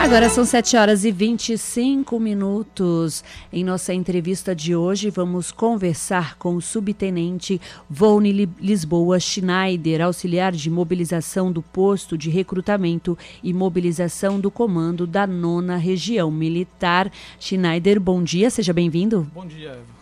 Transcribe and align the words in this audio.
Agora 0.00 0.30
são 0.30 0.46
7 0.46 0.78
horas 0.78 1.04
e 1.04 1.12
25 1.12 2.18
minutos. 2.18 3.22
Em 3.52 3.62
nossa 3.62 3.92
entrevista 3.92 4.54
de 4.54 4.74
hoje, 4.74 5.10
vamos 5.10 5.52
conversar 5.52 6.38
com 6.38 6.56
o 6.56 6.62
subtenente 6.62 7.60
Volne 7.88 8.48
Lisboa 8.58 9.20
Schneider, 9.20 10.00
auxiliar 10.00 10.52
de 10.52 10.70
mobilização 10.70 11.52
do 11.52 11.60
posto 11.60 12.16
de 12.16 12.30
recrutamento 12.30 13.16
e 13.42 13.52
mobilização 13.52 14.40
do 14.40 14.50
comando 14.50 15.06
da 15.06 15.26
nona 15.26 15.76
região 15.76 16.30
militar. 16.30 17.12
Schneider, 17.38 18.00
bom 18.00 18.22
dia, 18.22 18.48
seja 18.48 18.72
bem-vindo. 18.72 19.30
Bom 19.34 19.46
dia, 19.46 19.72
Eva. 19.72 20.00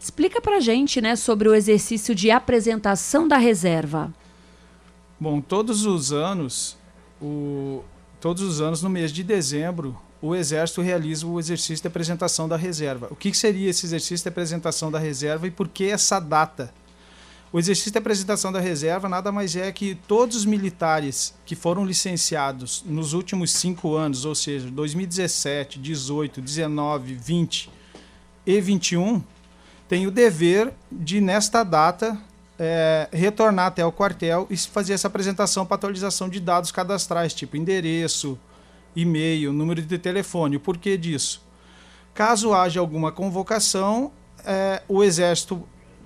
Explica 0.00 0.40
pra 0.40 0.60
gente, 0.60 0.98
né, 1.02 1.14
sobre 1.14 1.46
o 1.46 1.54
exercício 1.54 2.14
de 2.14 2.30
apresentação 2.30 3.28
da 3.28 3.36
reserva. 3.36 4.10
Bom, 5.20 5.42
todos 5.42 5.84
os 5.84 6.10
anos, 6.10 6.74
o, 7.20 7.82
todos 8.26 8.42
os 8.42 8.60
anos, 8.60 8.82
no 8.82 8.90
mês 8.90 9.12
de 9.12 9.22
dezembro, 9.22 9.96
o 10.20 10.34
Exército 10.34 10.82
realiza 10.82 11.24
o 11.24 11.38
exercício 11.38 11.80
de 11.80 11.86
apresentação 11.86 12.48
da 12.48 12.56
reserva. 12.56 13.06
O 13.08 13.14
que 13.14 13.32
seria 13.32 13.70
esse 13.70 13.86
exercício 13.86 14.24
de 14.24 14.28
apresentação 14.28 14.90
da 14.90 14.98
reserva 14.98 15.46
e 15.46 15.50
por 15.52 15.68
que 15.68 15.84
essa 15.84 16.18
data? 16.18 16.74
O 17.52 17.58
exercício 17.60 17.92
de 17.92 17.98
apresentação 17.98 18.50
da 18.50 18.58
reserva 18.58 19.08
nada 19.08 19.30
mais 19.30 19.54
é 19.54 19.70
que 19.70 19.94
todos 20.08 20.38
os 20.38 20.44
militares 20.44 21.36
que 21.46 21.54
foram 21.54 21.84
licenciados 21.86 22.82
nos 22.84 23.12
últimos 23.12 23.52
cinco 23.52 23.94
anos, 23.94 24.24
ou 24.24 24.34
seja, 24.34 24.68
2017, 24.72 25.78
18, 25.78 26.40
19, 26.40 27.14
20 27.14 27.70
e 28.44 28.60
21, 28.60 29.22
têm 29.88 30.04
o 30.04 30.10
dever 30.10 30.72
de, 30.90 31.20
nesta 31.20 31.62
data, 31.62 32.20
é, 32.58 33.08
retornar 33.12 33.66
até 33.66 33.84
o 33.84 33.92
quartel 33.92 34.46
e 34.50 34.56
fazer 34.56 34.94
essa 34.94 35.08
apresentação 35.08 35.66
para 35.66 35.74
atualização 35.74 36.28
de 36.28 36.40
dados 36.40 36.70
cadastrais, 36.70 37.34
tipo 37.34 37.56
endereço, 37.56 38.38
e-mail, 38.94 39.52
número 39.52 39.82
de 39.82 39.98
telefone. 39.98 40.56
O 40.56 40.60
porquê 40.60 40.96
disso? 40.96 41.44
Caso 42.14 42.54
haja 42.54 42.80
alguma 42.80 43.12
convocação, 43.12 44.10
é, 44.44 44.82
o 44.88 45.04
Exército 45.04 45.62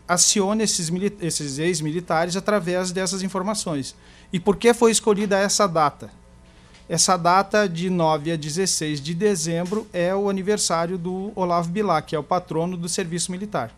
aciona 0.08 0.64
esses, 0.64 0.90
esses 1.20 1.58
ex-militares 1.58 2.36
através 2.36 2.90
dessas 2.90 3.22
informações. 3.22 3.94
E 4.32 4.40
por 4.40 4.56
que 4.56 4.74
foi 4.74 4.90
escolhida 4.90 5.38
essa 5.38 5.68
data? 5.68 6.10
Essa 6.88 7.16
data 7.16 7.68
de 7.68 7.88
9 7.88 8.32
a 8.32 8.36
16 8.36 9.00
de 9.00 9.14
dezembro 9.14 9.86
é 9.92 10.12
o 10.12 10.28
aniversário 10.28 10.98
do 10.98 11.30
Olavo 11.36 11.70
Bilac, 11.70 12.08
que 12.08 12.16
é 12.16 12.18
o 12.18 12.24
patrono 12.24 12.76
do 12.76 12.88
serviço 12.88 13.30
militar. 13.30 13.70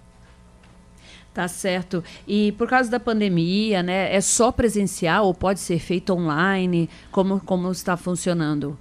Tá 1.35 1.49
certo. 1.49 2.05
E 2.29 2.53
por 2.53 2.69
causa 2.69 2.91
da 2.91 3.01
pandemia, 3.01 3.83
né, 3.83 4.15
é 4.15 4.21
só 4.21 4.53
presencial 4.53 5.25
ou 5.27 5.33
pode 5.33 5.61
ser 5.61 5.79
feito 5.79 6.13
online? 6.13 6.91
Como, 7.11 7.41
como 7.41 7.73
está 7.73 7.97
funcionando? 7.97 8.79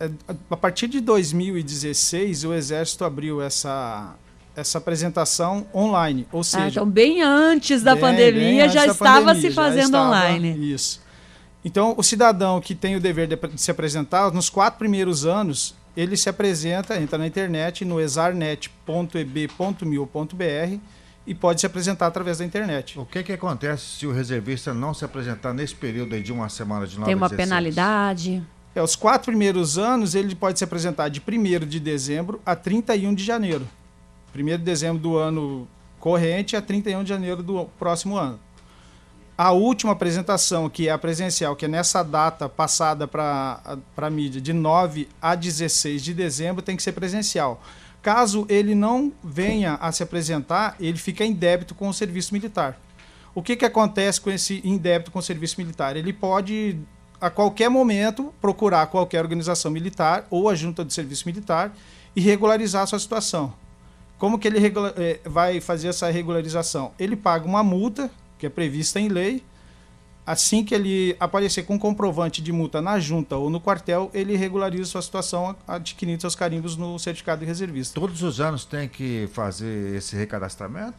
É, 0.00 0.10
a 0.50 0.56
partir 0.56 0.88
de 0.88 1.00
2016, 1.00 2.44
o 2.44 2.54
Exército 2.54 3.04
abriu 3.04 3.42
essa, 3.42 4.14
essa 4.56 4.78
apresentação 4.78 5.66
online, 5.74 6.26
ou 6.32 6.40
ah, 6.40 6.44
seja... 6.44 6.64
Ah, 6.64 6.68
então 6.68 6.88
bem 6.88 7.22
antes 7.22 7.82
da 7.82 7.92
bem, 7.92 8.00
pandemia 8.00 8.40
bem 8.40 8.60
antes 8.62 8.74
já 8.74 8.86
da 8.86 8.92
estava 8.92 9.26
pandemia, 9.26 9.50
se 9.50 9.54
fazendo 9.54 9.84
estava, 9.84 10.08
online. 10.08 10.72
Isso. 10.72 11.02
Então, 11.62 11.94
o 11.96 12.02
cidadão 12.02 12.62
que 12.62 12.74
tem 12.74 12.96
o 12.96 13.00
dever 13.00 13.26
de, 13.26 13.36
de 13.36 13.60
se 13.60 13.70
apresentar, 13.70 14.32
nos 14.32 14.48
quatro 14.48 14.78
primeiros 14.78 15.26
anos, 15.26 15.74
ele 15.94 16.16
se 16.16 16.30
apresenta, 16.30 16.98
entra 17.00 17.18
na 17.18 17.26
internet 17.26 17.84
no 17.84 18.00
exarnet.eb.mil.br 18.00 20.78
e 21.26 21.34
pode 21.34 21.60
se 21.60 21.66
apresentar 21.66 22.06
através 22.06 22.38
da 22.38 22.44
internet. 22.44 22.98
O 22.98 23.06
que, 23.06 23.22
que 23.22 23.32
acontece 23.32 23.84
se 23.98 24.06
o 24.06 24.12
reservista 24.12 24.74
não 24.74 24.92
se 24.92 25.04
apresentar 25.04 25.54
nesse 25.54 25.74
período 25.74 26.20
de 26.20 26.32
uma 26.32 26.48
semana 26.48 26.86
de 26.86 26.98
9 26.98 27.06
Tem 27.06 27.14
uma 27.14 27.30
penalidade? 27.30 28.42
É, 28.74 28.82
os 28.82 28.96
quatro 28.96 29.26
primeiros 29.26 29.78
anos 29.78 30.14
ele 30.14 30.34
pode 30.34 30.58
se 30.58 30.64
apresentar 30.64 31.08
de 31.08 31.20
1 31.26 31.66
de 31.66 31.80
dezembro 31.80 32.40
a 32.44 32.54
31 32.54 33.14
de 33.14 33.24
janeiro. 33.24 33.66
1 34.34 34.44
de 34.44 34.58
dezembro 34.58 35.00
do 35.00 35.16
ano 35.16 35.68
corrente 35.98 36.56
a 36.56 36.60
31 36.60 37.02
de 37.04 37.08
janeiro 37.08 37.42
do 37.42 37.64
próximo 37.78 38.16
ano. 38.16 38.38
A 39.36 39.50
última 39.50 39.92
apresentação, 39.92 40.68
que 40.68 40.88
é 40.88 40.92
a 40.92 40.98
presencial, 40.98 41.56
que 41.56 41.64
é 41.64 41.68
nessa 41.68 42.04
data 42.04 42.48
passada 42.48 43.08
para 43.08 43.78
a 43.96 44.10
mídia, 44.10 44.40
de 44.40 44.52
9 44.52 45.08
a 45.20 45.34
16 45.34 46.04
de 46.04 46.14
dezembro, 46.14 46.62
tem 46.62 46.76
que 46.76 46.82
ser 46.82 46.92
presencial. 46.92 47.60
Caso 48.04 48.44
ele 48.50 48.74
não 48.74 49.10
venha 49.24 49.76
a 49.80 49.90
se 49.90 50.02
apresentar, 50.02 50.76
ele 50.78 50.98
fica 50.98 51.24
em 51.24 51.32
débito 51.32 51.74
com 51.74 51.88
o 51.88 51.94
serviço 51.94 52.34
militar. 52.34 52.78
O 53.34 53.42
que, 53.42 53.56
que 53.56 53.64
acontece 53.64 54.20
com 54.20 54.30
esse 54.30 54.60
em 54.62 54.76
débito 54.76 55.10
com 55.10 55.20
o 55.20 55.22
serviço 55.22 55.58
militar? 55.58 55.96
Ele 55.96 56.12
pode, 56.12 56.78
a 57.18 57.30
qualquer 57.30 57.70
momento, 57.70 58.30
procurar 58.42 58.88
qualquer 58.88 59.22
organização 59.22 59.70
militar 59.70 60.26
ou 60.28 60.50
a 60.50 60.54
junta 60.54 60.84
de 60.84 60.92
serviço 60.92 61.26
militar 61.26 61.74
e 62.14 62.20
regularizar 62.20 62.82
a 62.82 62.86
sua 62.86 62.98
situação. 62.98 63.54
Como 64.18 64.38
que 64.38 64.48
ele 64.48 64.58
eh, 64.96 65.20
vai 65.24 65.58
fazer 65.62 65.88
essa 65.88 66.10
regularização? 66.10 66.92
Ele 66.98 67.16
paga 67.16 67.46
uma 67.46 67.64
multa, 67.64 68.10
que 68.38 68.44
é 68.44 68.50
prevista 68.50 69.00
em 69.00 69.08
lei, 69.08 69.42
assim 70.26 70.64
que 70.64 70.74
ele 70.74 71.16
aparecer 71.20 71.64
com 71.64 71.78
comprovante 71.78 72.40
de 72.40 72.52
multa 72.52 72.80
na 72.80 72.98
junta 72.98 73.36
ou 73.36 73.50
no 73.50 73.60
quartel, 73.60 74.10
ele 74.14 74.36
regulariza 74.36 74.86
sua 74.86 75.02
situação 75.02 75.54
adquirindo 75.66 76.20
seus 76.20 76.34
carimbos 76.34 76.76
no 76.76 76.98
certificado 76.98 77.40
de 77.40 77.46
reservista. 77.46 78.00
Todos 78.00 78.22
os 78.22 78.40
anos 78.40 78.64
tem 78.64 78.88
que 78.88 79.28
fazer 79.32 79.96
esse 79.96 80.16
recadastramento? 80.16 80.98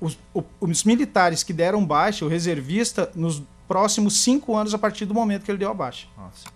Os, 0.00 0.18
os 0.60 0.84
militares 0.84 1.42
que 1.42 1.52
deram 1.52 1.84
baixa, 1.84 2.24
o 2.24 2.28
reservista, 2.28 3.10
nos 3.14 3.42
próximos 3.68 4.20
cinco 4.20 4.56
anos 4.56 4.74
a 4.74 4.78
partir 4.78 5.04
do 5.04 5.14
momento 5.14 5.44
que 5.44 5.50
ele 5.50 5.58
deu 5.58 5.70
a 5.70 5.74
baixa. 5.74 6.06
Nossa. 6.16 6.46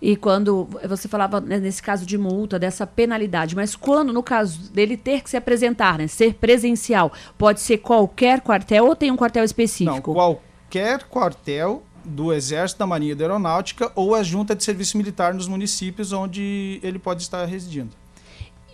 E 0.00 0.16
quando 0.16 0.68
você 0.88 1.06
falava 1.06 1.40
né, 1.40 1.58
nesse 1.58 1.80
caso 1.80 2.04
de 2.04 2.18
multa, 2.18 2.58
dessa 2.58 2.84
penalidade, 2.84 3.54
mas 3.54 3.76
quando, 3.76 4.12
no 4.12 4.22
caso 4.22 4.72
dele 4.72 4.96
ter 4.96 5.22
que 5.22 5.30
se 5.30 5.36
apresentar, 5.36 5.98
né, 5.98 6.08
ser 6.08 6.34
presencial, 6.34 7.12
pode 7.38 7.60
ser 7.60 7.78
qualquer 7.78 8.40
quartel 8.40 8.86
ou 8.86 8.96
tem 8.96 9.12
um 9.12 9.16
quartel 9.16 9.44
específico? 9.44 9.94
Não, 9.94 10.00
qualquer 10.00 10.51
qualquer 10.72 11.04
quartel 11.04 11.82
do 12.02 12.32
Exército, 12.32 12.78
da 12.78 12.86
Marinha 12.86 13.14
da 13.14 13.24
Aeronáutica 13.24 13.92
ou 13.94 14.14
a 14.14 14.22
junta 14.22 14.56
de 14.56 14.64
serviço 14.64 14.96
militar 14.96 15.34
nos 15.34 15.46
municípios 15.46 16.12
onde 16.12 16.80
ele 16.82 16.98
pode 16.98 17.20
estar 17.22 17.44
residindo. 17.44 17.90